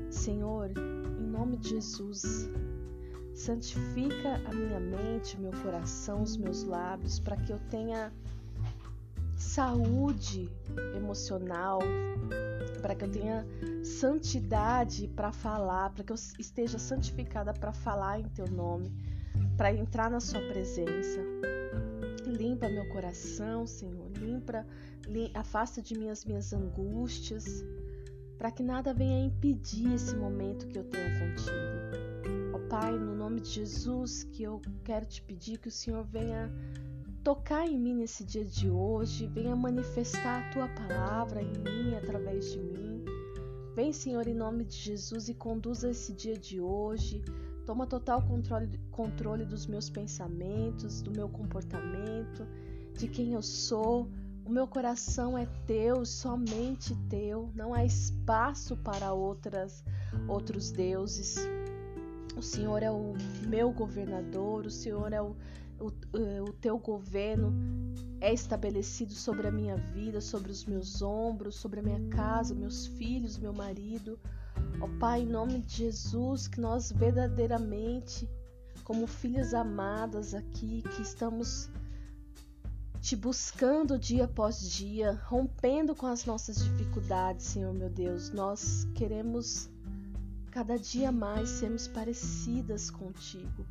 Senhor, 0.08 0.70
em 0.78 1.26
nome 1.26 1.58
de 1.58 1.70
Jesus, 1.70 2.48
santifica 3.34 4.40
a 4.46 4.54
minha 4.54 4.80
mente, 4.80 5.38
meu 5.38 5.52
coração, 5.62 6.22
os 6.22 6.36
meus 6.38 6.64
lábios, 6.64 7.18
para 7.18 7.36
que 7.36 7.52
eu 7.52 7.58
tenha 7.68 8.10
saúde 9.54 10.50
emocional, 10.96 11.78
para 12.82 12.92
que 12.96 13.04
eu 13.04 13.10
tenha 13.10 13.46
santidade 13.84 15.06
para 15.06 15.30
falar, 15.30 15.90
para 15.90 16.02
que 16.02 16.10
eu 16.10 16.16
esteja 16.40 16.76
santificada 16.76 17.54
para 17.54 17.72
falar 17.72 18.18
em 18.18 18.28
teu 18.30 18.48
nome, 18.48 18.92
para 19.56 19.72
entrar 19.72 20.10
na 20.10 20.18
sua 20.18 20.40
presença. 20.40 21.20
Limpa 22.26 22.68
meu 22.68 22.88
coração, 22.88 23.64
Senhor, 23.64 24.10
limpa, 24.18 24.66
afasta 25.34 25.80
de 25.80 25.96
mim 25.96 26.08
as 26.08 26.24
minhas 26.24 26.52
angústias, 26.52 27.44
para 28.36 28.50
que 28.50 28.62
nada 28.64 28.92
venha 28.92 29.24
impedir 29.24 29.94
esse 29.94 30.16
momento 30.16 30.66
que 30.66 30.78
eu 30.80 30.84
tenho 30.84 31.10
contigo. 31.20 32.56
Ó 32.56 32.58
Pai, 32.68 32.98
no 32.98 33.14
nome 33.14 33.40
de 33.40 33.50
Jesus, 33.50 34.24
que 34.24 34.42
eu 34.42 34.60
quero 34.82 35.06
te 35.06 35.22
pedir 35.22 35.58
que 35.58 35.68
o 35.68 35.70
Senhor 35.70 36.02
venha 36.02 36.50
tocar 37.24 37.66
em 37.66 37.78
mim 37.78 37.94
nesse 37.94 38.22
dia 38.22 38.44
de 38.44 38.68
hoje, 38.68 39.26
venha 39.26 39.56
manifestar 39.56 40.42
a 40.42 40.52
tua 40.52 40.68
palavra 40.68 41.40
em 41.40 41.52
mim, 41.58 41.94
através 41.96 42.52
de 42.52 42.58
mim. 42.58 43.02
Vem, 43.74 43.94
Senhor, 43.94 44.28
em 44.28 44.34
nome 44.34 44.62
de 44.64 44.76
Jesus 44.76 45.30
e 45.30 45.34
conduza 45.34 45.90
esse 45.90 46.12
dia 46.12 46.36
de 46.36 46.60
hoje. 46.60 47.24
Toma 47.64 47.86
total 47.86 48.20
controle, 48.22 48.78
controle 48.90 49.46
dos 49.46 49.66
meus 49.66 49.88
pensamentos, 49.88 51.00
do 51.00 51.10
meu 51.10 51.26
comportamento, 51.28 52.46
de 52.92 53.08
quem 53.08 53.32
eu 53.32 53.42
sou. 53.42 54.06
O 54.44 54.50
meu 54.50 54.68
coração 54.68 55.36
é 55.36 55.46
teu, 55.66 56.04
somente 56.04 56.94
teu. 57.08 57.50
Não 57.54 57.72
há 57.72 57.86
espaço 57.86 58.76
para 58.76 59.14
outras 59.14 59.82
outros 60.28 60.70
deuses. 60.70 61.36
O 62.36 62.42
Senhor 62.42 62.82
é 62.82 62.90
o 62.90 63.14
meu 63.46 63.72
governador, 63.72 64.66
o 64.66 64.70
Senhor 64.70 65.12
é 65.12 65.22
o, 65.22 65.34
o, 65.86 66.48
o 66.48 66.52
teu 66.52 66.78
governo 66.78 67.52
é 68.20 68.32
estabelecido 68.32 69.12
sobre 69.12 69.46
a 69.46 69.52
minha 69.52 69.76
vida, 69.76 70.20
sobre 70.20 70.50
os 70.50 70.64
meus 70.64 71.02
ombros, 71.02 71.56
sobre 71.56 71.80
a 71.80 71.82
minha 71.82 72.08
casa, 72.08 72.54
meus 72.54 72.86
filhos, 72.86 73.38
meu 73.38 73.52
marido. 73.52 74.18
Ó 74.80 74.88
Pai, 74.98 75.22
em 75.22 75.26
nome 75.26 75.60
de 75.60 75.76
Jesus, 75.76 76.48
que 76.48 76.60
nós 76.60 76.90
verdadeiramente, 76.90 78.28
como 78.82 79.06
filhas 79.06 79.52
amadas 79.52 80.34
aqui, 80.34 80.82
que 80.82 81.02
estamos 81.02 81.70
te 83.00 83.14
buscando 83.14 83.98
dia 83.98 84.24
após 84.24 84.70
dia, 84.70 85.20
rompendo 85.26 85.94
com 85.94 86.06
as 86.06 86.24
nossas 86.24 86.64
dificuldades, 86.64 87.44
Senhor 87.44 87.74
meu 87.74 87.90
Deus, 87.90 88.30
nós 88.30 88.88
queremos 88.94 89.68
cada 90.50 90.78
dia 90.78 91.12
mais 91.12 91.50
sermos 91.50 91.86
parecidas 91.86 92.90
contigo. 92.90 93.66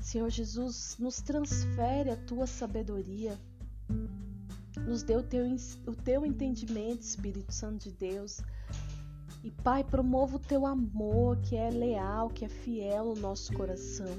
Senhor 0.00 0.30
Jesus, 0.30 0.96
nos 0.98 1.20
transfere 1.20 2.10
a 2.10 2.16
tua 2.16 2.46
sabedoria, 2.46 3.38
nos 4.86 5.02
dê 5.02 5.16
o 5.16 5.22
teu, 5.22 5.44
o 5.86 5.94
teu 5.94 6.24
entendimento, 6.24 7.02
Espírito 7.02 7.52
Santo 7.52 7.84
de 7.84 7.92
Deus. 7.92 8.40
E 9.44 9.50
Pai, 9.50 9.84
promova 9.84 10.36
o 10.36 10.40
teu 10.40 10.66
amor 10.66 11.36
que 11.38 11.56
é 11.56 11.70
leal, 11.70 12.28
que 12.30 12.44
é 12.44 12.48
fiel 12.48 13.14
no 13.14 13.16
nosso 13.16 13.52
coração. 13.52 14.14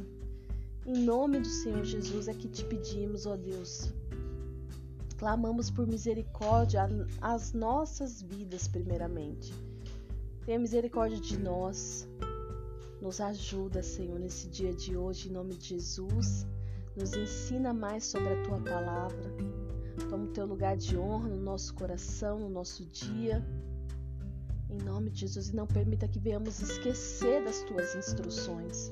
Em 0.85 1.03
nome 1.03 1.39
do 1.39 1.47
Senhor 1.47 1.83
Jesus 1.83 2.27
é 2.27 2.33
que 2.33 2.47
te 2.47 2.63
pedimos, 2.65 3.25
ó 3.25 3.35
Deus. 3.35 3.91
Clamamos 5.17 5.69
por 5.69 5.85
misericórdia 5.85 6.87
às 7.21 7.51
nossas 7.51 8.21
vidas, 8.21 8.67
primeiramente 8.67 9.53
Tenha 10.49 10.57
misericórdia 10.57 11.19
de 11.19 11.37
nós. 11.37 12.07
Nos 13.01 13.21
ajuda, 13.21 13.81
Senhor, 13.81 14.19
nesse 14.19 14.49
dia 14.49 14.73
de 14.73 14.97
hoje, 14.97 15.29
em 15.29 15.31
nome 15.31 15.55
de 15.55 15.69
Jesus. 15.69 16.45
Nos 16.97 17.13
ensina 17.13 17.73
mais 17.73 18.03
sobre 18.03 18.27
a 18.27 18.43
tua 18.43 18.59
palavra. 18.59 19.33
Toma 20.09 20.25
o 20.25 20.33
teu 20.33 20.45
lugar 20.45 20.75
de 20.75 20.97
honra 20.97 21.29
no 21.29 21.41
nosso 21.41 21.73
coração, 21.75 22.39
no 22.39 22.49
nosso 22.49 22.85
dia. 22.85 23.45
Em 24.69 24.77
nome 24.83 25.09
de 25.11 25.21
Jesus, 25.21 25.47
e 25.47 25.55
não 25.55 25.65
permita 25.65 26.09
que 26.09 26.19
venhamos 26.19 26.59
esquecer 26.59 27.43
das 27.43 27.63
tuas 27.63 27.95
instruções. 27.95 28.91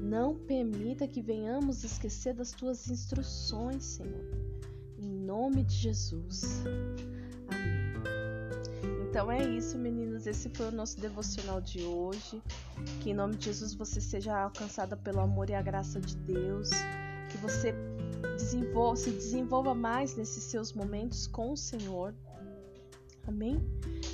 Não 0.00 0.34
permita 0.34 1.06
que 1.06 1.22
venhamos 1.22 1.84
esquecer 1.84 2.34
das 2.34 2.50
tuas 2.50 2.90
instruções, 2.90 3.84
Senhor. 3.84 4.26
Em 4.98 5.08
nome 5.08 5.62
de 5.62 5.76
Jesus. 5.76 6.64
Então 9.12 9.30
é 9.30 9.42
isso, 9.46 9.76
meninos. 9.76 10.26
Esse 10.26 10.48
foi 10.48 10.68
o 10.68 10.72
nosso 10.72 10.98
devocional 10.98 11.60
de 11.60 11.82
hoje. 11.82 12.42
Que 13.02 13.10
em 13.10 13.14
nome 13.14 13.36
de 13.36 13.44
Jesus 13.44 13.74
você 13.74 14.00
seja 14.00 14.34
alcançada 14.34 14.96
pelo 14.96 15.20
amor 15.20 15.50
e 15.50 15.54
a 15.54 15.60
graça 15.60 16.00
de 16.00 16.16
Deus. 16.16 16.70
Que 17.28 17.36
você 17.36 17.74
desenvolva, 18.38 18.96
se 18.96 19.10
desenvolva 19.10 19.74
mais 19.74 20.16
nesses 20.16 20.44
seus 20.44 20.72
momentos 20.72 21.26
com 21.26 21.52
o 21.52 21.56
Senhor. 21.58 22.14
Amém? 23.28 23.60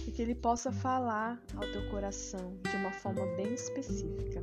E 0.04 0.10
que 0.10 0.20
Ele 0.20 0.34
possa 0.34 0.72
falar 0.72 1.40
ao 1.54 1.62
teu 1.70 1.88
coração 1.90 2.58
de 2.68 2.74
uma 2.74 2.90
forma 2.90 3.24
bem 3.36 3.54
específica. 3.54 4.42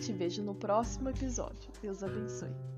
Te 0.00 0.12
vejo 0.12 0.42
no 0.42 0.56
próximo 0.56 1.10
episódio. 1.10 1.70
Deus 1.80 2.02
abençoe. 2.02 2.73